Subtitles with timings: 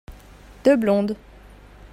[0.65, 1.15] deux blondes.